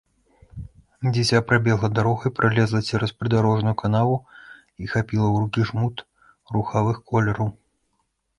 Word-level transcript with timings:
Дзіця 1.15 1.39
пабегла 1.49 1.89
дарогай, 1.97 2.33
пералезла 2.37 2.81
цераз 2.87 3.11
прыдарожную 3.19 3.75
канаву 3.83 4.17
і 4.81 4.89
хапіла 4.95 5.27
ў 5.31 5.35
рукі 5.45 5.67
жмут 5.71 5.95
рухавых 6.59 6.97
колераў. 7.13 7.47